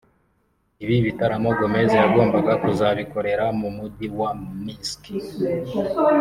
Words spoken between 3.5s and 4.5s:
mu mujyi wa